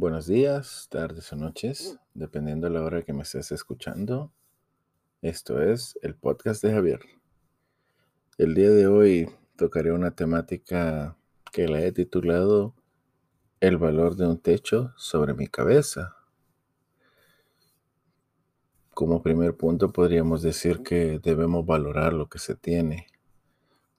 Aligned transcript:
Buenos 0.00 0.26
días, 0.26 0.88
tardes 0.90 1.30
o 1.30 1.36
noches, 1.36 1.98
dependiendo 2.14 2.66
de 2.66 2.72
la 2.72 2.82
hora 2.82 3.02
que 3.02 3.12
me 3.12 3.20
estés 3.20 3.52
escuchando. 3.52 4.32
Esto 5.20 5.60
es 5.60 5.98
el 6.00 6.14
podcast 6.14 6.64
de 6.64 6.72
Javier. 6.72 7.00
El 8.38 8.54
día 8.54 8.70
de 8.70 8.86
hoy 8.86 9.28
tocaré 9.56 9.92
una 9.92 10.12
temática 10.12 11.18
que 11.52 11.68
la 11.68 11.82
he 11.82 11.92
titulado 11.92 12.74
El 13.60 13.76
valor 13.76 14.16
de 14.16 14.26
un 14.26 14.38
techo 14.38 14.94
sobre 14.96 15.34
mi 15.34 15.48
cabeza. 15.48 16.16
Como 18.94 19.22
primer 19.22 19.54
punto 19.54 19.92
podríamos 19.92 20.40
decir 20.40 20.82
que 20.82 21.18
debemos 21.22 21.66
valorar 21.66 22.14
lo 22.14 22.26
que 22.30 22.38
se 22.38 22.54
tiene. 22.54 23.06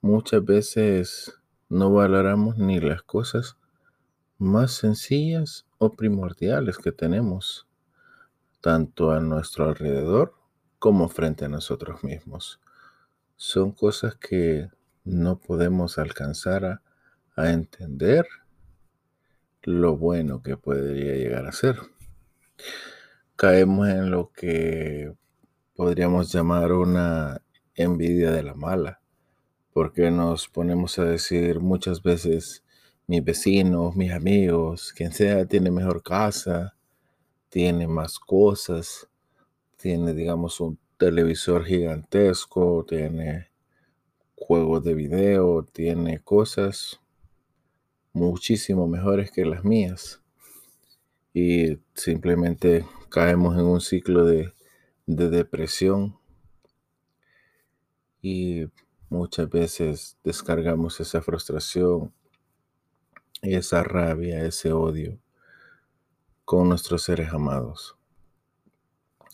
Muchas 0.01 0.43
veces 0.43 1.39
no 1.69 1.93
valoramos 1.93 2.57
ni 2.57 2.79
las 2.79 3.03
cosas 3.03 3.60
más 4.41 4.71
sencillas 4.71 5.67
o 5.77 5.93
primordiales 5.93 6.79
que 6.79 6.91
tenemos, 6.91 7.67
tanto 8.59 9.11
a 9.11 9.19
nuestro 9.19 9.65
alrededor 9.65 10.33
como 10.79 11.09
frente 11.09 11.45
a 11.45 11.47
nosotros 11.47 12.03
mismos. 12.03 12.59
Son 13.35 13.71
cosas 13.71 14.15
que 14.15 14.69
no 15.03 15.37
podemos 15.39 15.99
alcanzar 15.99 16.65
a, 16.65 16.81
a 17.35 17.51
entender 17.51 18.25
lo 19.61 19.95
bueno 19.95 20.41
que 20.41 20.57
podría 20.57 21.13
llegar 21.13 21.45
a 21.45 21.51
ser. 21.51 21.79
Caemos 23.35 23.89
en 23.89 24.09
lo 24.09 24.31
que 24.31 25.13
podríamos 25.75 26.33
llamar 26.33 26.71
una 26.71 27.43
envidia 27.75 28.31
de 28.31 28.41
la 28.41 28.55
mala, 28.55 29.01
porque 29.71 30.09
nos 30.09 30.47
ponemos 30.47 30.97
a 30.97 31.05
decir 31.05 31.59
muchas 31.59 32.01
veces, 32.01 32.63
mis 33.11 33.25
vecinos, 33.25 33.93
mis 33.93 34.13
amigos, 34.13 34.93
quien 34.93 35.11
sea, 35.11 35.45
tiene 35.45 35.69
mejor 35.69 36.01
casa, 36.01 36.77
tiene 37.49 37.85
más 37.85 38.17
cosas, 38.17 39.09
tiene, 39.75 40.13
digamos, 40.13 40.61
un 40.61 40.79
televisor 40.97 41.65
gigantesco, 41.65 42.85
tiene 42.87 43.49
juegos 44.33 44.85
de 44.85 44.93
video, 44.93 45.65
tiene 45.65 46.21
cosas 46.21 47.01
muchísimo 48.13 48.87
mejores 48.87 49.29
que 49.29 49.43
las 49.43 49.65
mías. 49.65 50.21
Y 51.33 51.79
simplemente 51.93 52.85
caemos 53.09 53.57
en 53.57 53.65
un 53.65 53.81
ciclo 53.81 54.23
de, 54.23 54.53
de 55.05 55.29
depresión 55.29 56.17
y 58.21 58.67
muchas 59.09 59.49
veces 59.49 60.17
descargamos 60.23 61.01
esa 61.01 61.21
frustración 61.21 62.13
esa 63.41 63.83
rabia, 63.83 64.45
ese 64.45 64.71
odio 64.71 65.19
con 66.45 66.69
nuestros 66.69 67.03
seres 67.03 67.31
amados. 67.33 67.95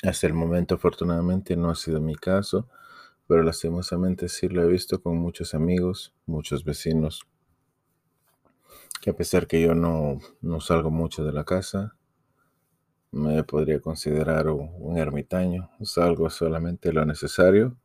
Hasta 0.04 0.28
el 0.28 0.34
momento, 0.34 0.76
afortunadamente, 0.76 1.58
no 1.58 1.70
ha 1.70 1.76
sido 1.76 2.00
mi 2.00 2.16
caso, 2.16 2.70
pero 3.28 3.44
lastimosamente 3.44 4.30
sí 4.30 4.48
lo 4.48 4.62
he 4.64 4.68
visto 4.68 5.02
con 5.02 5.18
muchos 5.18 5.54
amigos, 5.54 6.14
muchos 6.26 6.64
vecinos, 6.64 7.28
que 9.02 9.10
a 9.10 9.16
pesar 9.16 9.48
que 9.48 9.62
yo 9.62 9.76
no, 9.76 10.20
no 10.42 10.62
salgo 10.62 10.90
mucho 10.90 11.26
de 11.26 11.34
la 11.34 11.44
casa, 11.44 11.96
me 13.12 13.44
podría 13.44 13.82
considerar 13.82 14.48
un, 14.50 14.98
ermitaño, 14.98 15.70
salgo 15.82 16.30
solamente 16.30 16.94
lo 16.94 17.06
necesario. 17.06 17.76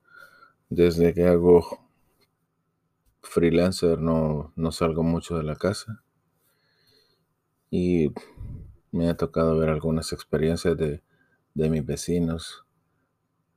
Desde 0.69 1.14
que 1.14 1.27
hago 1.27 1.89
freelancer 3.23 3.98
no, 3.98 4.53
no 4.57 4.73
salgo 4.73 5.03
mucho 5.03 5.36
de 5.39 5.45
la 5.45 5.57
casa 5.57 6.03
y 7.73 8.12
me 8.91 9.09
ha 9.09 9.17
tocado 9.17 9.56
ver 9.56 9.70
algunas 9.70 10.12
experiencias 10.12 10.77
de, 10.77 11.01
de 11.55 11.70
mis 11.70 11.84
vecinos, 11.87 12.67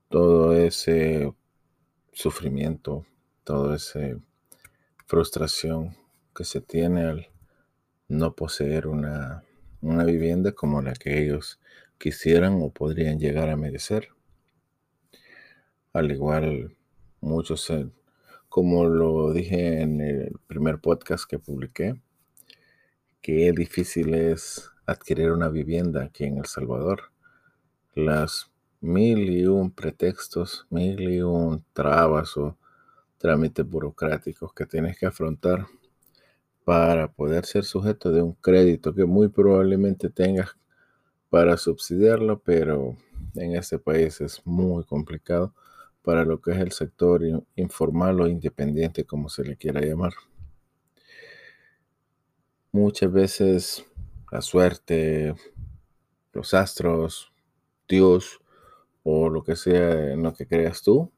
todo 0.08 0.56
ese 0.56 1.34
sufrimiento, 2.14 3.06
toda 3.44 3.76
esa 3.76 4.18
frustración 5.06 5.98
que 6.34 6.46
se 6.46 6.62
tiene 6.62 7.04
al 7.04 7.28
no 8.08 8.34
poseer 8.36 8.88
una, 8.88 9.44
una 9.82 10.06
vivienda 10.06 10.54
como 10.54 10.82
la 10.82 10.94
que 10.94 11.22
ellos 11.22 11.60
quisieran 11.98 12.62
o 12.62 12.70
podrían 12.70 13.20
llegar 13.20 13.50
a 13.50 13.58
merecer. 13.58 14.12
Al 15.92 16.10
igual, 16.10 16.78
muchos, 17.20 17.70
eh, 17.70 17.90
como 18.48 18.86
lo 18.86 19.34
dije 19.34 19.82
en 19.82 20.00
el 20.00 20.40
primer 20.48 20.80
podcast 20.80 21.30
que 21.30 21.38
publiqué, 21.38 22.00
qué 23.26 23.52
difícil 23.54 24.14
es 24.14 24.70
adquirir 24.86 25.32
una 25.32 25.50
vivienda 25.50 26.04
aquí 26.04 26.26
en 26.26 26.38
El 26.38 26.46
Salvador. 26.46 27.12
Las 27.96 28.52
mil 28.82 29.32
y 29.32 29.48
un 29.48 29.72
pretextos, 29.72 30.68
mil 30.70 31.02
y 31.02 31.22
un 31.22 31.66
trabas 31.74 32.38
o 32.38 32.56
trámites 33.18 33.68
burocráticos 33.68 34.54
que 34.54 34.68
tienes 34.68 35.00
que 35.00 35.08
afrontar 35.08 35.66
para 36.66 37.12
poder 37.12 37.48
ser 37.48 37.64
sujeto 37.64 38.12
de 38.12 38.22
un 38.22 38.34
crédito 38.34 38.94
que 38.94 39.06
muy 39.06 39.30
probablemente 39.30 40.12
tengas 40.12 40.56
para 41.32 41.58
subsidiarlo, 41.58 42.44
pero 42.44 42.96
en 43.34 43.56
este 43.56 43.80
país 43.80 44.22
es 44.22 44.46
muy 44.46 44.84
complicado 44.84 45.52
para 46.04 46.26
lo 46.26 46.40
que 46.40 46.52
es 46.52 46.60
el 46.60 46.74
sector 46.74 47.24
informal 47.56 48.22
o 48.22 48.28
independiente, 48.28 49.04
como 49.04 49.30
se 49.30 49.44
le 49.44 49.58
quiera 49.58 49.82
llamar. 49.82 50.14
Muchas 52.76 53.10
veces 53.10 53.86
la 54.30 54.42
suerte, 54.42 55.34
los 56.34 56.54
astros, 56.54 57.32
Dios 57.88 58.42
o 59.02 59.30
lo 59.30 59.46
que 59.46 59.56
sea 59.56 60.12
en 60.12 60.24
lo 60.24 60.34
que 60.34 60.46
creas 60.46 60.82
tú, 60.82 61.10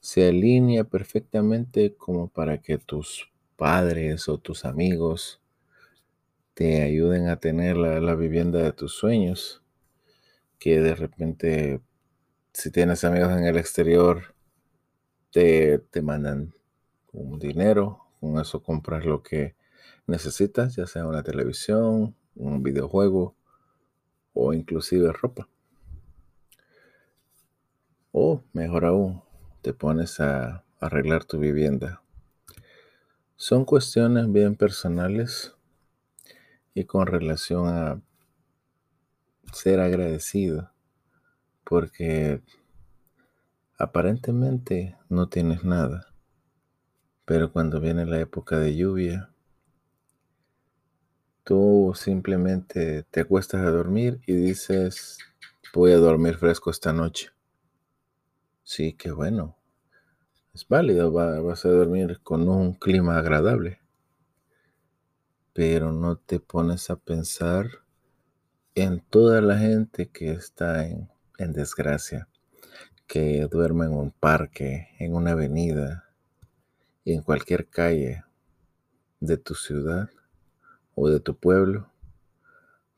se 0.00 0.28
alinea 0.28 0.84
perfectamente 0.84 1.94
como 1.94 2.28
para 2.28 2.60
que 2.60 2.76
tus 2.76 3.32
padres 3.56 4.28
o 4.28 4.36
tus 4.36 4.66
amigos 4.66 5.40
te 6.52 6.82
ayuden 6.82 7.28
a 7.28 7.40
tener 7.40 7.78
la, 7.78 8.14
vivienda 8.14 8.58
de 8.58 8.74
tus 8.74 8.92
sueños, 8.92 9.62
que 10.58 10.78
de 10.78 10.94
repente 10.94 11.80
si 12.52 12.70
tienes 12.70 13.02
amigos 13.02 13.32
en 13.32 13.46
el 13.46 13.56
exterior, 13.56 14.34
te, 15.30 15.78
te 15.78 16.02
mandan 16.02 16.52
un 17.12 17.38
dinero, 17.38 18.08
con 18.20 18.38
eso 18.38 18.62
compras 18.62 19.06
lo 19.06 19.22
que 19.22 19.54
necesitas, 20.06 20.76
ya 20.76 20.86
sea 20.86 21.06
una 21.06 21.22
televisión, 21.22 22.14
un 22.34 22.62
videojuego 22.62 23.36
o 24.32 24.52
inclusive 24.52 25.12
ropa. 25.12 25.48
O 28.12 28.42
mejor 28.52 28.84
aún, 28.84 29.22
te 29.62 29.72
pones 29.72 30.20
a 30.20 30.64
arreglar 30.80 31.24
tu 31.24 31.38
vivienda. 31.38 32.02
Son 33.36 33.64
cuestiones 33.64 34.30
bien 34.30 34.54
personales 34.54 35.54
y 36.74 36.84
con 36.84 37.06
relación 37.06 37.68
a 37.68 38.00
ser 39.52 39.80
agradecido 39.80 40.70
porque 41.64 42.42
aparentemente 43.78 44.96
no 45.08 45.28
tienes 45.28 45.64
nada, 45.64 46.14
pero 47.24 47.52
cuando 47.52 47.80
viene 47.80 48.06
la 48.06 48.20
época 48.20 48.58
de 48.58 48.76
lluvia, 48.76 49.33
Tú 51.44 51.92
simplemente 51.94 53.02
te 53.10 53.20
acuestas 53.20 53.60
a 53.60 53.70
dormir 53.70 54.18
y 54.26 54.32
dices, 54.32 55.18
voy 55.74 55.92
a 55.92 55.98
dormir 55.98 56.38
fresco 56.38 56.70
esta 56.70 56.90
noche. 56.94 57.32
Sí, 58.62 58.94
qué 58.94 59.10
bueno. 59.10 59.54
Es 60.54 60.66
válido, 60.66 61.12
vas 61.12 61.66
a 61.66 61.68
dormir 61.68 62.20
con 62.22 62.48
un 62.48 62.72
clima 62.72 63.18
agradable. 63.18 63.78
Pero 65.52 65.92
no 65.92 66.16
te 66.16 66.40
pones 66.40 66.88
a 66.88 66.96
pensar 66.96 67.68
en 68.74 69.00
toda 69.00 69.42
la 69.42 69.58
gente 69.58 70.08
que 70.08 70.30
está 70.30 70.86
en, 70.86 71.10
en 71.36 71.52
desgracia, 71.52 72.26
que 73.06 73.46
duerme 73.50 73.84
en 73.84 73.92
un 73.92 74.12
parque, 74.12 74.88
en 74.98 75.14
una 75.14 75.32
avenida, 75.32 76.08
en 77.04 77.20
cualquier 77.20 77.68
calle 77.68 78.24
de 79.20 79.36
tu 79.36 79.54
ciudad 79.54 80.08
o 80.94 81.08
de 81.08 81.20
tu 81.20 81.36
pueblo, 81.36 81.90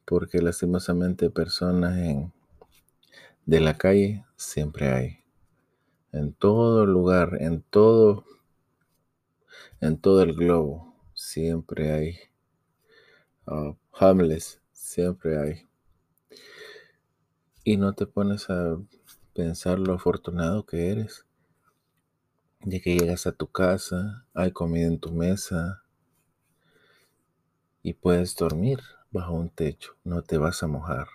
porque 0.05 0.41
lastimosamente 0.41 1.31
personas 1.31 1.97
de 3.47 3.61
la 3.61 3.79
calle 3.79 4.25
siempre 4.37 4.91
hay. 4.91 5.19
En 6.13 6.33
todo 6.33 6.87
lugar, 6.87 7.39
en 7.41 7.63
todo, 7.63 8.25
en 9.81 9.99
todo 9.99 10.23
el 10.23 10.35
globo, 10.35 10.95
siempre 11.15 11.93
hay. 11.93 12.19
Uh, 13.47 13.77
homeless, 13.93 14.61
siempre 14.73 15.39
hay. 15.39 15.67
Y 17.65 17.77
no 17.77 17.95
te 17.95 18.07
pones 18.07 18.49
a 18.51 18.79
pensar 19.35 19.79
lo 19.79 19.95
afortunado 19.95 20.65
que 20.65 20.91
eres, 20.91 21.27
de 22.61 22.81
que 22.81 22.97
llegas 22.97 23.27
a 23.27 23.33
tu 23.33 23.49
casa, 23.49 24.27
hay 24.35 24.53
comida 24.53 24.87
en 24.87 24.99
tu 24.99 25.13
mesa, 25.13 25.83
y 27.87 27.93
puedes 27.93 28.35
dormir 28.35 28.81
bajo 29.13 29.35
un 29.35 29.49
techo, 29.49 29.93
no 30.03 30.21
te 30.21 30.39
vas 30.39 30.61
a 30.65 30.67
mojar. 30.67 31.07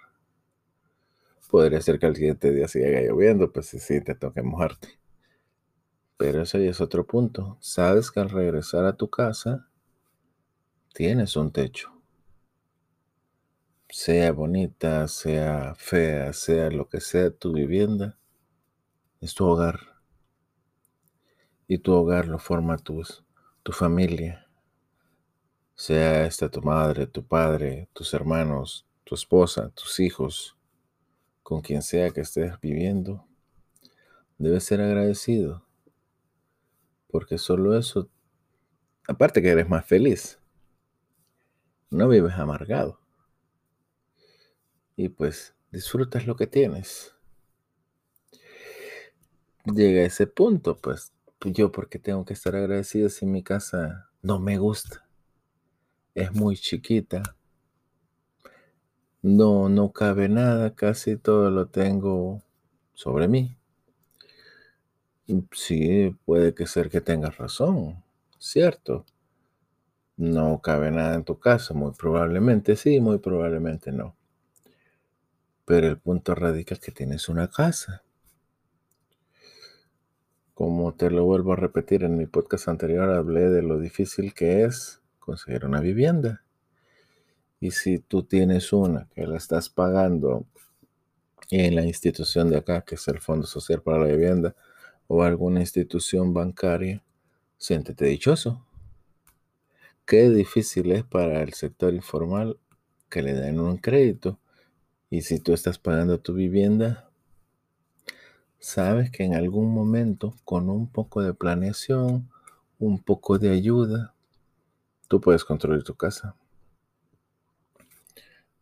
Podría 1.50 1.82
ser 1.82 2.00
que 2.00 2.06
al 2.06 2.16
siguiente 2.16 2.54
día 2.54 2.66
siga 2.70 3.02
lloviendo, 3.02 3.52
pues 3.52 3.68
sí, 3.68 4.00
te 4.00 4.16
toque 4.16 4.42
mojarte. 4.42 4.88
Pero 6.16 6.44
ese 6.44 6.66
es 6.66 6.80
otro 6.80 7.06
punto. 7.06 7.58
Sabes 7.60 8.10
que 8.10 8.22
al 8.22 8.30
regresar 8.30 8.86
a 8.86 8.96
tu 8.96 9.10
casa, 9.10 9.68
tienes 10.94 11.36
un 11.36 11.52
techo. 11.52 11.92
Sea 13.90 14.32
bonita, 14.32 15.10
sea 15.10 15.76
fea, 15.76 16.32
sea 16.32 16.70
lo 16.70 16.88
que 16.88 17.02
sea 17.02 17.32
tu 17.32 17.52
vivienda, 17.52 18.18
es 19.20 19.34
tu 19.34 19.46
hogar. 19.46 19.82
Y 21.68 21.80
tu 21.80 21.92
hogar 21.92 22.30
lo 22.30 22.40
forma 22.40 22.78
tu 22.78 23.74
familia. 23.74 24.41
Sea 25.82 26.28
esta 26.28 26.48
tu 26.48 26.62
madre, 26.62 27.08
tu 27.08 27.26
padre, 27.26 27.90
tus 27.92 28.14
hermanos, 28.14 28.86
tu 29.04 29.16
esposa, 29.16 29.72
tus 29.72 30.00
hijos, 30.00 30.56
con 31.42 31.62
quien 31.62 31.82
sea 31.82 32.12
que 32.12 32.22
estés 32.22 32.54
viviendo, 32.62 33.28
debes 34.38 34.64
ser 34.64 34.80
agradecido. 34.80 35.66
Porque 37.08 37.40
solo 37.40 37.76
eso, 37.76 38.12
aparte 39.08 39.42
que 39.42 39.50
eres 39.50 39.68
más 39.68 39.84
feliz, 39.84 40.38
no 41.90 42.08
vives 42.08 42.36
amargado. 42.36 43.00
Y 44.96 45.10
pues 45.10 45.56
disfrutas 45.72 46.28
lo 46.28 46.36
que 46.36 46.46
tienes. 46.46 47.16
Llega 49.66 50.04
ese 50.04 50.28
punto, 50.28 50.78
pues 50.78 51.12
yo 51.44 51.72
porque 51.72 51.98
tengo 51.98 52.24
que 52.24 52.34
estar 52.34 52.56
agradecido 52.56 53.10
si 53.10 53.26
mi 53.26 53.42
casa 53.42 54.12
no 54.22 54.40
me 54.40 54.60
gusta. 54.60 55.08
Es 56.14 56.34
muy 56.34 56.58
chiquita. 56.58 57.24
No, 59.22 59.70
no 59.70 59.92
cabe 59.94 60.28
nada, 60.28 60.76
casi 60.76 61.16
todo 61.16 61.50
lo 61.52 61.68
tengo 61.68 62.42
sobre 62.94 63.30
mí. 63.30 63.56
Sí, 65.54 66.14
puede 66.26 66.54
que 66.54 66.68
ser 66.68 66.90
que 66.90 67.00
tengas 67.00 67.38
razón, 67.38 68.04
cierto. 68.38 69.06
No 70.18 70.62
cabe 70.62 70.92
nada 70.92 71.16
en 71.16 71.24
tu 71.24 71.40
casa, 71.40 71.74
muy 71.74 71.92
probablemente 71.94 72.76
sí, 72.76 73.00
muy 73.00 73.20
probablemente 73.20 73.94
no. 73.94 74.16
Pero 75.64 75.88
el 75.88 75.98
punto 75.98 76.36
radica 76.36 76.76
que 76.76 76.92
tienes 76.92 77.30
una 77.30 77.48
casa. 77.48 78.04
Como 80.54 80.94
te 80.94 81.10
lo 81.10 81.24
vuelvo 81.24 81.54
a 81.54 81.56
repetir 81.56 82.04
en 82.04 82.18
mi 82.18 82.26
podcast 82.26 82.68
anterior, 82.68 83.10
hablé 83.10 83.50
de 83.50 83.62
lo 83.62 83.80
difícil 83.80 84.34
que 84.34 84.64
es 84.66 85.01
conseguir 85.22 85.66
una 85.66 85.80
vivienda. 85.80 86.44
Y 87.62 87.72
si 87.72 88.00
tú 88.00 88.24
tienes 88.24 88.74
una 88.74 89.08
que 89.16 89.26
la 89.26 89.38
estás 89.38 89.70
pagando 89.70 90.46
en 91.50 91.76
la 91.76 91.84
institución 91.84 92.50
de 92.50 92.58
acá, 92.58 92.82
que 92.82 92.96
es 92.96 93.08
el 93.08 93.20
Fondo 93.20 93.48
Social 93.48 93.82
para 93.82 94.00
la 94.00 94.08
Vivienda, 94.08 94.56
o 95.08 95.24
alguna 95.24 95.60
institución 95.60 96.34
bancaria, 96.34 97.04
siéntete 97.58 98.06
dichoso. 98.06 98.66
Qué 100.06 100.30
difícil 100.30 100.92
es 100.92 101.04
para 101.04 101.42
el 101.42 101.54
sector 101.54 101.94
informal 101.94 102.58
que 103.10 103.22
le 103.22 103.34
den 103.34 103.60
un 103.60 103.78
crédito. 103.78 104.40
Y 105.10 105.22
si 105.22 105.40
tú 105.40 105.54
estás 105.54 105.78
pagando 105.78 106.20
tu 106.20 106.34
vivienda, 106.34 107.10
sabes 108.58 109.12
que 109.12 109.24
en 109.24 109.36
algún 109.36 109.74
momento, 109.74 110.34
con 110.46 110.70
un 110.70 110.88
poco 110.88 111.22
de 111.22 111.34
planeación, 111.34 112.30
un 112.80 113.00
poco 113.00 113.38
de 113.38 113.50
ayuda, 113.50 114.16
tú 115.12 115.20
puedes 115.20 115.44
construir 115.44 115.84
tu 115.84 115.94
casa. 115.94 116.38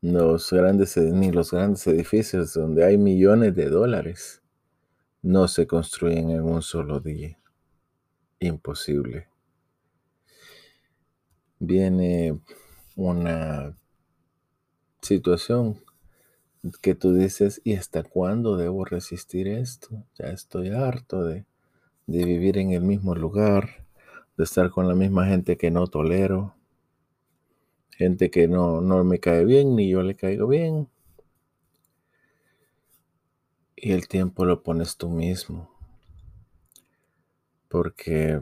Los 0.01 0.51
grandes, 0.51 0.97
ni 0.97 1.31
los 1.31 1.51
grandes 1.51 1.85
edificios 1.85 2.55
donde 2.55 2.83
hay 2.83 2.97
millones 2.97 3.55
de 3.55 3.69
dólares 3.69 4.41
no 5.21 5.47
se 5.47 5.67
construyen 5.67 6.31
en 6.31 6.41
un 6.41 6.63
solo 6.63 7.01
día. 7.01 7.37
Imposible. 8.39 9.27
Viene 11.59 12.41
una 12.95 13.77
situación 15.03 15.79
que 16.81 16.95
tú 16.95 17.13
dices, 17.13 17.61
¿y 17.63 17.75
hasta 17.75 18.01
cuándo 18.01 18.57
debo 18.57 18.85
resistir 18.85 19.47
esto? 19.47 20.03
Ya 20.17 20.29
estoy 20.29 20.69
harto 20.69 21.23
de, 21.25 21.45
de 22.07 22.25
vivir 22.25 22.57
en 22.57 22.71
el 22.71 22.81
mismo 22.81 23.13
lugar, 23.13 23.85
de 24.39 24.45
estar 24.45 24.69
con 24.69 24.87
la 24.87 24.95
misma 24.95 25.25
gente 25.25 25.57
que 25.57 25.69
no 25.69 25.85
tolero, 25.87 26.55
gente 27.89 28.31
que 28.31 28.47
no, 28.47 28.79
no 28.79 29.03
me 29.03 29.19
cae 29.19 29.43
bien 29.43 29.75
ni 29.75 29.89
yo 29.89 30.01
le 30.01 30.15
caigo 30.15 30.47
bien. 30.47 30.87
Y 33.75 33.91
el 33.91 34.07
tiempo 34.07 34.45
lo 34.45 34.63
pones 34.63 34.95
tú 34.95 35.09
mismo. 35.09 35.69
Porque 37.67 38.41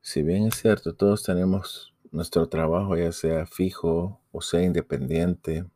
si 0.00 0.22
bien 0.22 0.44
es 0.44 0.54
cierto, 0.54 0.94
todos 0.94 1.24
tenemos 1.24 1.92
nuestro 2.12 2.48
trabajo, 2.48 2.96
ya 2.96 3.10
sea 3.10 3.46
fijo 3.46 4.20
o 4.30 4.42
sea 4.42 4.62
independiente, 4.62 5.68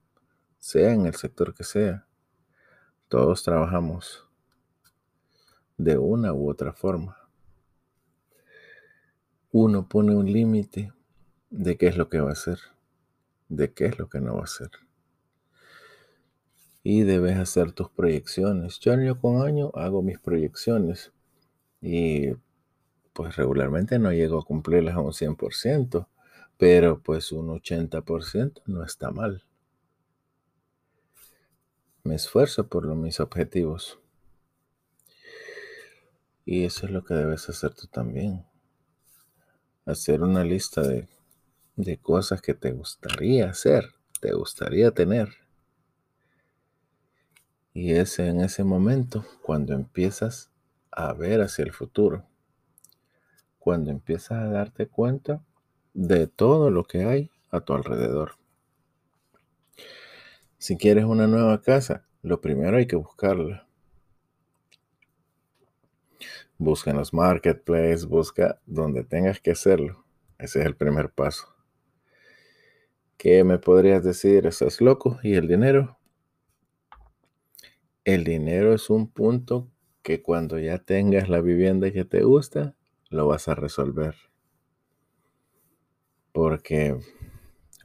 sea 0.60 0.92
en 0.92 1.06
el 1.06 1.16
sector 1.16 1.54
que 1.54 1.64
sea, 1.64 2.06
todos 3.08 3.42
trabajamos 3.42 4.28
de 5.76 5.98
una 5.98 6.32
u 6.32 6.48
otra 6.48 6.72
forma. 6.72 7.23
Uno 9.54 9.88
pone 9.88 10.14
un 10.14 10.30
límite 10.30 10.92
de 11.48 11.76
qué 11.76 11.86
es 11.86 11.96
lo 11.96 12.08
que 12.08 12.20
va 12.20 12.30
a 12.30 12.32
hacer, 12.32 12.58
de 13.48 13.72
qué 13.72 13.86
es 13.86 13.98
lo 13.98 14.08
que 14.08 14.20
no 14.20 14.34
va 14.34 14.40
a 14.40 14.44
hacer 14.44 14.70
y 16.86 17.02
debes 17.02 17.38
hacer 17.38 17.72
tus 17.72 17.88
proyecciones. 17.88 18.78
Yo 18.78 18.92
año 18.92 19.18
con 19.18 19.40
año 19.40 19.72
hago 19.74 20.02
mis 20.02 20.18
proyecciones 20.18 21.12
y 21.80 22.34
pues 23.14 23.36
regularmente 23.36 23.98
no 23.98 24.12
llego 24.12 24.38
a 24.38 24.44
cumplirlas 24.44 24.94
a 24.94 25.00
un 25.00 25.12
100%, 25.12 26.06
pero 26.58 27.00
pues 27.00 27.32
un 27.32 27.48
80% 27.48 28.62
no 28.66 28.84
está 28.84 29.10
mal. 29.10 29.44
Me 32.04 32.16
esfuerzo 32.16 32.68
por 32.68 32.86
mis 32.94 33.18
objetivos. 33.18 33.98
Y 36.44 36.64
eso 36.64 36.84
es 36.84 36.92
lo 36.92 37.02
que 37.02 37.14
debes 37.14 37.48
hacer 37.48 37.72
tú 37.72 37.86
también. 37.86 38.44
Hacer 39.86 40.22
una 40.22 40.44
lista 40.44 40.82
de, 40.82 41.08
de 41.76 41.98
cosas 41.98 42.40
que 42.40 42.54
te 42.54 42.72
gustaría 42.72 43.50
hacer, 43.50 43.94
te 44.20 44.32
gustaría 44.32 44.90
tener 44.90 45.44
y 47.74 47.94
es 47.94 48.20
en 48.20 48.40
ese 48.40 48.62
momento 48.62 49.26
cuando 49.42 49.74
empiezas 49.74 50.48
a 50.92 51.12
ver 51.12 51.42
hacia 51.42 51.64
el 51.64 51.72
futuro, 51.72 52.24
cuando 53.58 53.90
empiezas 53.90 54.38
a 54.38 54.48
darte 54.48 54.86
cuenta 54.86 55.42
de 55.92 56.28
todo 56.28 56.70
lo 56.70 56.84
que 56.84 57.04
hay 57.04 57.30
a 57.50 57.60
tu 57.60 57.74
alrededor. 57.74 58.36
Si 60.56 60.76
quieres 60.78 61.04
una 61.04 61.26
nueva 61.26 61.60
casa, 61.60 62.06
lo 62.22 62.40
primero 62.40 62.76
hay 62.76 62.86
que 62.86 62.96
buscarla. 62.96 63.66
Busca 66.58 66.90
en 66.90 66.96
los 66.96 67.12
marketplaces, 67.12 68.06
busca 68.06 68.60
donde 68.66 69.04
tengas 69.04 69.40
que 69.40 69.50
hacerlo. 69.50 70.04
Ese 70.38 70.60
es 70.60 70.66
el 70.66 70.76
primer 70.76 71.10
paso. 71.10 71.54
¿Qué 73.16 73.42
me 73.44 73.58
podrías 73.58 74.04
decir? 74.04 74.46
¿Estás 74.46 74.80
loco? 74.80 75.18
¿Y 75.22 75.34
el 75.34 75.48
dinero? 75.48 75.98
El 78.04 78.24
dinero 78.24 78.74
es 78.74 78.90
un 78.90 79.10
punto 79.10 79.70
que 80.02 80.20
cuando 80.20 80.58
ya 80.58 80.78
tengas 80.78 81.30
la 81.30 81.40
vivienda 81.40 81.90
que 81.90 82.04
te 82.04 82.22
gusta, 82.22 82.74
lo 83.08 83.26
vas 83.26 83.48
a 83.48 83.54
resolver. 83.54 84.14
Porque 86.32 86.98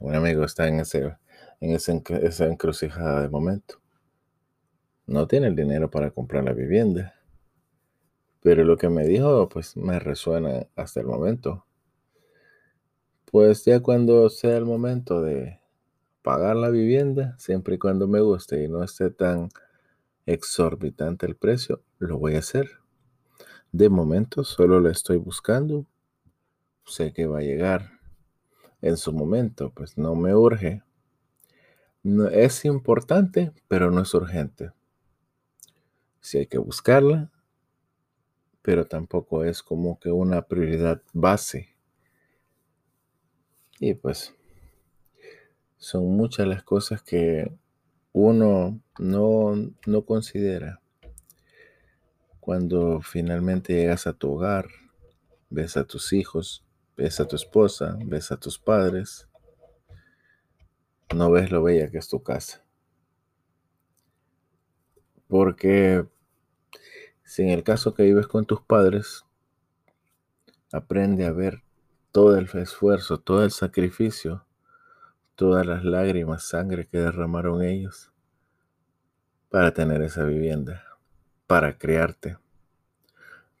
un 0.00 0.14
amigo 0.14 0.44
está 0.44 0.68
en, 0.68 0.80
ese, 0.80 1.16
en 1.60 1.70
esa 1.70 2.46
encrucijada 2.46 3.22
de 3.22 3.30
momento. 3.30 3.80
No 5.06 5.26
tiene 5.26 5.46
el 5.46 5.56
dinero 5.56 5.90
para 5.90 6.10
comprar 6.10 6.44
la 6.44 6.52
vivienda. 6.52 7.14
Pero 8.42 8.64
lo 8.64 8.76
que 8.76 8.88
me 8.88 9.06
dijo, 9.06 9.48
pues 9.48 9.76
me 9.76 9.98
resuena 9.98 10.66
hasta 10.76 11.00
el 11.00 11.06
momento. 11.06 11.66
Pues 13.30 13.64
ya 13.64 13.80
cuando 13.80 14.28
sea 14.30 14.56
el 14.56 14.64
momento 14.64 15.22
de 15.22 15.60
pagar 16.22 16.56
la 16.56 16.70
vivienda, 16.70 17.36
siempre 17.38 17.76
y 17.76 17.78
cuando 17.78 18.08
me 18.08 18.20
guste 18.20 18.64
y 18.64 18.68
no 18.68 18.82
esté 18.82 19.10
tan 19.10 19.50
exorbitante 20.26 21.26
el 21.26 21.36
precio, 21.36 21.82
lo 21.98 22.18
voy 22.18 22.36
a 22.36 22.40
hacer. 22.40 22.80
De 23.72 23.88
momento 23.88 24.42
solo 24.42 24.80
lo 24.80 24.90
estoy 24.90 25.18
buscando. 25.18 25.86
Sé 26.84 27.12
que 27.12 27.26
va 27.26 27.38
a 27.38 27.42
llegar 27.42 28.00
en 28.82 28.96
su 28.96 29.12
momento, 29.12 29.70
pues 29.74 29.96
no 29.96 30.14
me 30.14 30.34
urge. 30.34 30.82
No, 32.02 32.26
es 32.28 32.64
importante, 32.64 33.52
pero 33.68 33.90
no 33.90 34.00
es 34.00 34.12
urgente. 34.14 34.72
Si 36.20 36.38
hay 36.38 36.46
que 36.46 36.58
buscarla, 36.58 37.30
pero 38.62 38.86
tampoco 38.86 39.44
es 39.44 39.62
como 39.62 39.98
que 39.98 40.10
una 40.10 40.42
prioridad 40.42 41.02
base. 41.12 41.74
Y 43.78 43.94
pues 43.94 44.34
Son 45.78 46.04
muchas 46.16 46.46
las 46.46 46.62
cosas 46.62 47.02
que 47.02 47.50
uno 48.12 48.80
no, 48.98 49.54
no 49.86 50.04
considera 50.04 50.80
cuando 52.40 53.00
finalmente 53.00 53.74
llegas 53.74 54.06
a 54.06 54.12
tu 54.12 54.32
hogar, 54.32 54.66
ves 55.50 55.76
a 55.76 55.84
tus 55.84 56.12
hijos, 56.12 56.64
ves 56.96 57.20
a 57.20 57.28
tu 57.28 57.36
esposa, 57.36 57.96
ves 58.04 58.32
a 58.32 58.38
tus 58.38 58.58
padres, 58.58 59.28
no 61.14 61.30
ves 61.30 61.50
lo 61.50 61.62
bella 61.62 61.90
que 61.90 61.98
es 61.98 62.08
tu 62.08 62.22
casa. 62.22 62.64
Porque 65.28 66.06
si 67.30 67.42
en 67.42 67.50
el 67.50 67.62
caso 67.62 67.94
que 67.94 68.02
vives 68.02 68.26
con 68.26 68.44
tus 68.44 68.60
padres, 68.60 69.24
aprende 70.72 71.26
a 71.26 71.30
ver 71.30 71.62
todo 72.10 72.36
el 72.36 72.48
esfuerzo, 72.54 73.20
todo 73.20 73.44
el 73.44 73.52
sacrificio, 73.52 74.44
todas 75.36 75.64
las 75.64 75.84
lágrimas, 75.84 76.42
sangre 76.42 76.88
que 76.88 76.98
derramaron 76.98 77.62
ellos 77.62 78.10
para 79.48 79.72
tener 79.72 80.02
esa 80.02 80.24
vivienda, 80.24 80.82
para 81.46 81.78
criarte, 81.78 82.36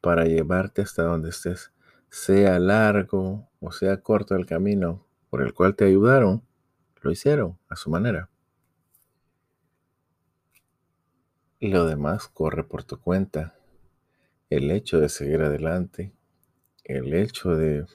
para 0.00 0.24
llevarte 0.24 0.82
hasta 0.82 1.04
donde 1.04 1.30
estés, 1.30 1.70
sea 2.08 2.58
largo 2.58 3.48
o 3.60 3.70
sea 3.70 4.00
corto 4.00 4.34
el 4.34 4.46
camino 4.46 5.06
por 5.30 5.42
el 5.42 5.54
cual 5.54 5.76
te 5.76 5.84
ayudaron, 5.84 6.42
lo 7.02 7.12
hicieron 7.12 7.56
a 7.68 7.76
su 7.76 7.88
manera. 7.88 8.30
Y 11.60 11.68
lo 11.68 11.86
demás 11.86 12.26
corre 12.26 12.64
por 12.64 12.82
tu 12.82 12.98
cuenta. 12.98 13.54
El 14.50 14.72
hecho 14.72 14.98
de 14.98 15.08
seguir 15.08 15.42
adelante, 15.42 16.12
el 16.82 17.14
hecho 17.14 17.54
de 17.54 17.86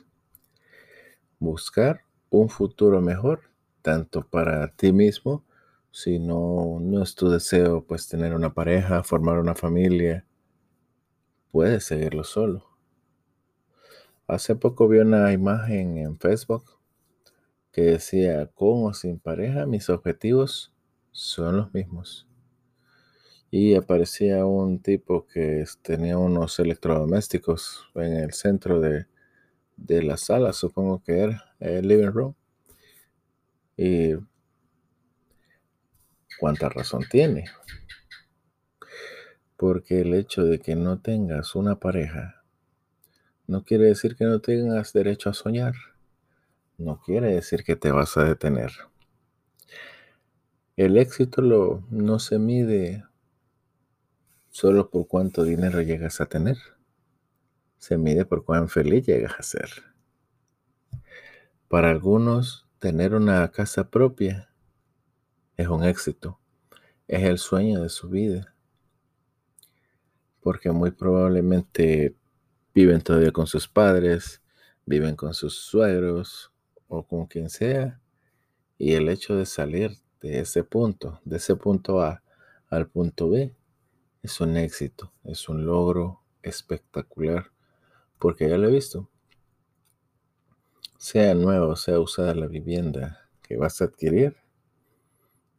buscar 1.38 2.03
un 2.29 2.47
futuro 2.47 3.01
mejor, 3.01 3.41
tanto 3.81 4.25
para 4.25 4.69
ti 4.69 4.93
mismo, 4.93 5.43
si 5.91 6.17
no, 6.17 6.79
no 6.79 7.03
es 7.03 7.13
tu 7.13 7.29
deseo 7.29 7.83
pues 7.83 8.07
tener 8.07 8.33
una 8.33 8.53
pareja, 8.53 9.03
formar 9.03 9.38
una 9.39 9.53
familia, 9.53 10.25
puedes 11.51 11.83
seguirlo 11.83 12.24
solo. 12.24 12.65
Hace 14.25 14.55
poco 14.55 14.88
vi 14.88 15.00
una 15.00 15.33
imagen 15.33 15.97
en 15.97 16.17
Facebook 16.17 16.63
que 17.74 17.81
decía, 17.81 18.47
con 18.47 18.85
o 18.85 18.93
sin 18.93 19.19
pareja, 19.19 19.65
mis 19.65 19.89
objetivos 19.89 20.74
son 21.12 21.57
los 21.57 21.74
mismos 21.74 22.29
y 23.51 23.75
aparecía 23.75 24.45
un 24.45 24.81
tipo 24.81 25.25
que 25.27 25.63
tenía 25.81 26.17
unos 26.17 26.59
electrodomésticos 26.59 27.85
en 27.95 28.13
el 28.17 28.33
centro 28.33 28.79
de, 28.79 29.05
la 29.77 30.17
sala, 30.17 30.53
supongo 30.53 31.03
que 31.03 31.19
era 31.19 31.55
el 31.59 31.87
living 31.87 32.11
room. 32.11 32.35
Y 33.77 34.13
cuánta 36.39 36.69
razón 36.69 37.03
tiene. 37.09 37.45
Porque 39.57 40.01
el 40.01 40.13
hecho 40.13 40.43
de 40.43 40.59
que 40.59 40.75
no 40.75 40.99
tengas 40.99 41.55
una 41.55 41.79
pareja 41.79 42.43
no 43.47 43.63
quiere 43.63 43.85
decir 43.85 44.15
que 44.15 44.25
no 44.25 44.39
tengas 44.39 44.91
derecho 44.91 45.29
a 45.29 45.33
soñar. 45.33 45.75
No 46.77 46.99
quiere 46.99 47.33
decir 47.33 47.63
que 47.63 47.75
te 47.75 47.91
vas 47.91 48.17
a 48.17 48.23
detener. 48.23 48.71
El 50.75 50.97
éxito 50.97 51.41
lo, 51.41 51.85
no 51.89 52.19
se 52.19 52.37
mide 52.37 53.05
solo 54.55 54.89
por 54.89 55.05
cuánto 55.05 55.43
dinero 55.43 55.81
llegas 55.81 56.21
a 56.21 56.27
tener. 56.27 56.55
Se 57.77 57.97
mide 57.97 58.24
por 58.24 58.45
cuán 58.45 58.69
feliz 58.69 59.05
llegas 59.05 59.33
a 59.38 59.43
ser. 59.43 59.69
Para 61.67 61.89
algunos, 61.89 62.65
tener 62.79 63.15
una 63.15 63.45
casa 63.51 63.89
propia 63.89 64.50
es 65.57 65.67
un 65.67 65.83
éxito, 65.83 66.39
es 67.09 67.24
el 67.24 67.38
sueño 67.38 67.83
de 67.83 67.89
su 67.89 68.07
vida, 68.07 68.55
porque 70.39 70.71
muy 70.71 70.91
probablemente 70.91 72.15
viven 72.74 73.01
todavía 73.01 73.33
con 73.33 73.47
sus 73.47 73.67
padres, 73.67 74.41
viven 74.85 75.17
con 75.17 75.33
sus 75.33 75.53
suegros 75.57 76.53
o 76.88 77.05
con 77.05 77.25
quien 77.25 77.50
sea, 77.50 78.00
y 78.77 78.93
el 78.93 79.09
hecho 79.09 79.35
de 79.35 79.47
salir 79.47 79.97
de 80.21 80.39
ese 80.39 80.63
punto, 80.63 81.19
de 81.25 81.35
ese 81.35 81.57
punto 81.57 82.01
A 82.01 82.24
al 82.69 82.88
punto 82.88 83.29
B, 83.29 83.53
es 84.25 84.41
un 84.41 84.58
éxito, 84.58 85.13
es 85.24 85.50
un 85.50 85.67
logro 85.67 86.20
espectacular, 86.41 87.51
porque 88.17 88.50
ya 88.50 88.58
lo 88.58 88.67
he 88.67 88.72
visto. 88.72 89.08
Sea 90.98 91.36
nueva 91.36 91.75
sea 91.75 92.00
usada 92.00 92.34
la 92.34 92.48
vivienda 92.48 93.29
que 93.44 93.55
vas 93.55 93.82
a 93.82 93.86
adquirir, 93.86 94.36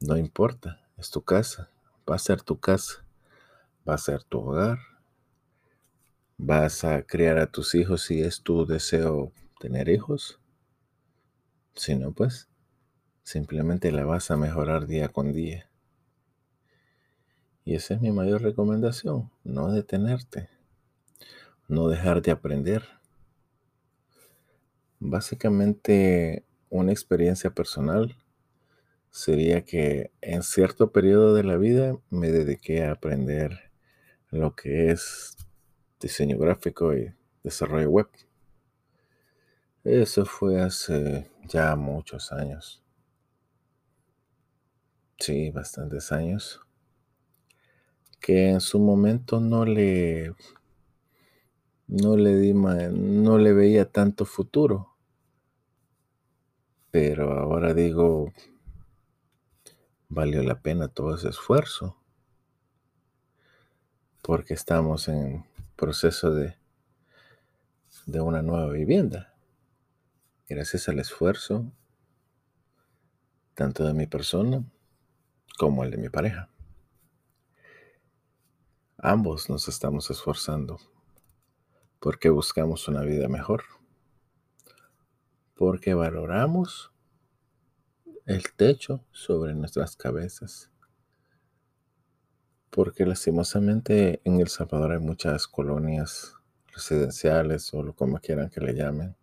no 0.01 0.17
importa, 0.17 0.81
es 0.97 1.11
tu 1.11 1.23
casa, 1.23 1.71
va 2.11 2.17
a 2.17 2.19
ser 2.19 2.43
tu 2.43 2.59
casa, 2.59 3.07
va 3.89 3.95
a 3.95 3.99
ser 3.99 4.25
tu 4.25 4.41
hogar, 4.41 4.79
vas 6.37 6.83
a 6.83 7.03
criar 7.03 7.39
a 7.39 7.47
tus 7.47 7.77
hijos 7.77 8.03
si 8.03 8.21
es 8.21 8.43
tu 8.43 8.67
deseo 8.67 9.31
tener 9.61 9.89
hijos. 9.89 10.41
Si 11.77 11.95
no, 11.95 12.11
pues 12.11 12.49
simplemente 13.23 13.93
la 13.93 14.05
vas 14.05 14.33
a 14.33 14.37
mejorar 14.37 14.89
día 14.89 15.09
con 15.09 15.33
día. 15.33 15.66
Y 17.67 17.75
esa 17.75 17.95
es 17.95 18.01
mi 18.01 18.13
mayor 18.13 18.43
recomendación, 18.43 19.29
no 19.43 19.73
detenerte, 19.73 20.49
no 21.67 21.89
dejar 21.89 22.23
de 22.23 22.31
aprender. 22.31 22.85
Básicamente, 25.01 26.45
una 26.71 26.93
experiencia 26.93 27.51
personal 27.51 28.17
sería 29.11 29.65
que 29.65 30.13
en 30.21 30.45
cierto 30.45 30.93
periodo 30.93 31.35
de 31.35 31.43
la 31.43 31.57
vida 31.57 31.99
me 32.09 32.31
dediqué 32.31 32.85
a 32.85 32.93
aprender 32.93 33.73
lo 34.31 34.55
que 34.55 34.93
es 34.93 35.37
diseño 36.01 36.39
gráfico 36.39 36.95
y 36.95 37.13
desarrollo 37.43 37.91
web. 37.91 38.09
Eso 39.83 40.25
fue 40.25 40.61
hace 40.61 41.29
ya 41.49 41.75
muchos 41.75 42.31
años. 42.31 42.81
Sí, 45.19 45.51
bastantes 45.51 46.13
años 46.13 46.61
que 48.21 48.51
en 48.51 48.61
su 48.61 48.79
momento 48.79 49.41
no 49.41 49.65
le 49.65 50.35
no 51.89 52.17
le 52.17 52.37
di 52.37 52.53
no 52.53 53.39
le 53.39 53.53
veía 53.53 53.91
tanto 53.91 54.25
futuro. 54.25 54.97
Pero 56.91 57.33
ahora 57.39 57.75
digo, 57.75 58.33
valió 60.09 60.43
la 60.43 60.61
pena 60.61 60.89
todo 60.89 61.15
ese 61.15 61.29
esfuerzo. 61.29 61.97
Porque 64.23 64.55
estamos 64.55 65.09
en 65.09 65.45
proceso 65.77 66.35
de, 66.35 66.57
de 68.07 68.21
una 68.21 68.43
nueva 68.43 68.71
vivienda. 68.71 69.35
Gracias 70.49 70.89
al 70.89 70.99
esfuerzo, 70.99 71.71
tanto 73.55 73.85
de 73.85 73.95
mi 73.95 74.07
persona 74.07 74.65
como 75.59 75.85
el 75.85 75.91
de 75.91 75.97
mi 75.99 76.09
pareja. 76.09 76.49
Ambos 79.09 79.49
nos 79.49 79.69
estamos 79.69 80.11
esforzando 80.11 80.81
porque 82.01 82.29
buscamos 82.29 82.89
una 82.89 83.03
vida 83.03 83.29
mejor, 83.29 83.63
porque 85.55 85.95
valoramos 85.95 86.91
el 88.25 88.53
techo 88.57 89.05
sobre 89.13 89.55
nuestras 89.55 89.95
cabezas, 89.95 90.73
porque 92.71 93.07
lastimosamente 93.07 94.21
en 94.25 94.41
El 94.41 94.49
Salvador 94.49 94.91
hay 94.91 94.99
muchas 94.99 95.47
colonias 95.47 96.35
residenciales 96.75 97.73
o 97.75 97.95
como 97.95 98.19
quieran 98.19 98.51
que 98.51 98.61
le 98.61 98.75
llamen, 98.75 99.15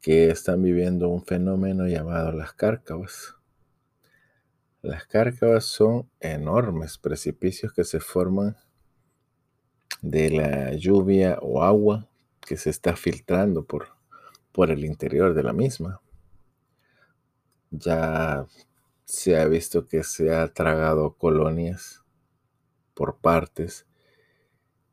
que 0.00 0.30
están 0.30 0.62
viviendo 0.62 1.08
un 1.08 1.24
fenómeno 1.24 1.88
llamado 1.88 2.30
las 2.30 2.52
cárcavas. 2.52 3.34
Las 4.82 5.04
cárcavas 5.08 5.64
son 5.64 6.08
enormes 6.20 6.96
precipicios 6.96 7.72
que 7.72 7.82
se 7.82 7.98
forman 7.98 8.56
de 10.02 10.30
la 10.30 10.74
lluvia 10.74 11.38
o 11.42 11.62
agua 11.62 12.08
que 12.40 12.56
se 12.56 12.70
está 12.70 12.96
filtrando 12.96 13.64
por, 13.64 13.88
por 14.52 14.70
el 14.70 14.84
interior 14.84 15.34
de 15.34 15.42
la 15.42 15.52
misma. 15.52 16.00
Ya 17.70 18.46
se 19.04 19.38
ha 19.38 19.46
visto 19.46 19.86
que 19.86 20.04
se 20.04 20.34
ha 20.34 20.52
tragado 20.52 21.14
colonias 21.14 22.02
por 22.94 23.18
partes 23.18 23.86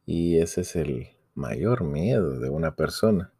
y 0.05 0.37
ese 0.37 0.61
es 0.61 0.75
el 0.75 1.09
mayor 1.33 1.83
miedo 1.83 2.39
de 2.39 2.49
una 2.49 2.75
persona, 2.75 3.33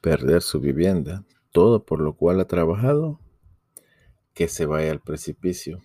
perder 0.00 0.42
su 0.42 0.60
vivienda, 0.60 1.24
todo 1.50 1.84
por 1.84 2.00
lo 2.00 2.14
cual 2.14 2.40
ha 2.40 2.46
trabajado 2.46 3.20
que 4.34 4.48
se 4.48 4.66
vaya 4.66 4.90
al 4.90 5.00
precipicio. 5.00 5.82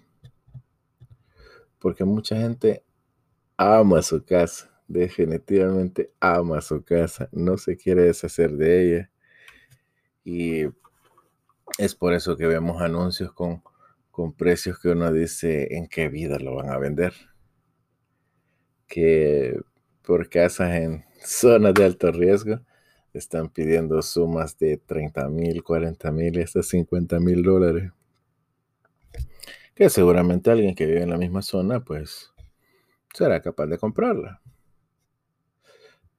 Porque 1.79 2.03
mucha 2.03 2.35
gente 2.35 2.83
ama 3.55 4.01
su 4.01 4.23
casa, 4.23 4.76
definitivamente 4.87 6.11
ama 6.19 6.61
su 6.61 6.83
casa, 6.83 7.29
no 7.31 7.57
se 7.57 7.77
quiere 7.77 8.03
deshacer 8.03 8.51
de 8.53 8.81
ella. 8.83 9.11
Y 10.23 10.67
Es 11.79 11.95
por 11.95 12.13
eso 12.13 12.37
que 12.37 12.45
vemos 12.47 12.81
anuncios 12.81 13.31
con, 13.33 13.63
con 14.11 14.33
precios 14.33 14.79
que 14.79 14.89
uno 14.89 15.11
dice 15.11 15.75
en 15.75 15.87
qué 15.87 16.09
vida 16.09 16.37
lo 16.39 16.55
van 16.55 16.69
a 16.69 16.77
vender. 16.77 17.13
Que 18.87 19.59
por 20.03 20.29
casas 20.29 20.71
en 20.75 21.05
zonas 21.25 21.73
de 21.73 21.85
alto 21.85 22.11
riesgo 22.11 22.59
están 23.13 23.49
pidiendo 23.49 24.01
sumas 24.01 24.57
de 24.57 24.77
30 24.77 25.27
mil, 25.29 25.63
40 25.63 26.11
mil, 26.11 26.41
hasta 26.41 26.63
50 26.63 27.19
mil 27.19 27.43
dólares. 27.43 27.91
Que 29.75 29.89
seguramente 29.89 30.51
alguien 30.51 30.75
que 30.75 30.85
vive 30.85 31.03
en 31.03 31.09
la 31.11 31.17
misma 31.17 31.41
zona, 31.41 31.83
pues 31.83 32.31
será 33.13 33.41
capaz 33.41 33.67
de 33.67 33.77
comprarla. 33.77 34.41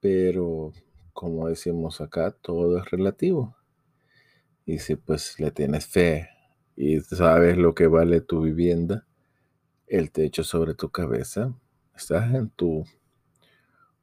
Pero, 0.00 0.73
como 1.12 1.49
decimos 1.49 2.00
acá, 2.00 2.31
todo 2.31 2.78
es 2.78 2.90
relativo. 2.90 3.57
Y 4.64 4.78
si 4.78 4.97
pues 4.97 5.40
le 5.40 5.50
tienes 5.50 5.87
fe 5.87 6.28
y 6.76 7.00
sabes 7.00 7.57
lo 7.57 7.75
que 7.75 7.87
vale 7.87 8.21
tu 8.21 8.43
vivienda, 8.43 9.07
el 9.87 10.11
techo 10.11 10.45
sobre 10.45 10.75
tu 10.75 10.90
cabeza, 10.90 11.55
estás 11.97 12.35
en 12.35 12.50
tu 12.50 12.85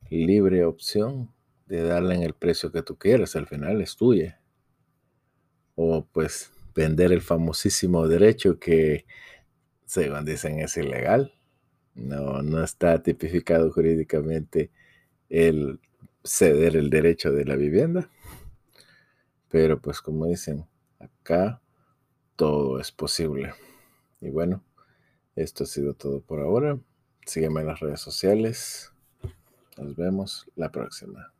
libre 0.10 0.66
opción 0.66 1.32
de 1.68 1.84
darle 1.84 2.16
en 2.16 2.24
el 2.24 2.34
precio 2.34 2.72
que 2.72 2.84
tú 2.84 2.98
quieras, 2.98 3.36
al 3.36 3.48
final 3.48 3.82
es 3.82 3.96
tuya. 3.96 4.42
O 5.76 6.06
pues 6.06 6.52
vender 6.74 7.12
el 7.12 7.22
famosísimo 7.22 8.08
derecho 8.08 8.60
que, 8.60 9.06
según 9.86 10.26
dicen, 10.26 10.60
es 10.60 10.78
ilegal. 10.78 11.34
No, 11.94 12.42
no 12.42 12.64
está 12.64 13.02
tipificado 13.02 13.72
jurídicamente 13.72 14.72
el 15.30 15.80
ceder 16.24 16.76
el 16.76 16.90
derecho 16.90 17.32
de 17.32 17.46
la 17.46 17.56
vivienda. 17.56 18.10
Pero 19.50 19.80
pues 19.80 20.02
como 20.02 20.26
dicen, 20.26 20.66
acá 21.00 21.62
todo 22.36 22.80
es 22.80 22.92
posible. 22.92 23.54
Y 24.22 24.30
bueno, 24.30 24.64
esto 25.36 25.64
ha 25.64 25.68
sido 25.68 25.94
todo 25.94 26.22
por 26.22 26.40
ahora. 26.40 26.80
Sígueme 27.26 27.62
en 27.62 27.68
las 27.68 27.80
redes 27.80 28.02
sociales. 28.02 28.92
Nos 29.78 29.96
vemos 29.96 30.50
la 30.56 30.72
próxima. 30.72 31.35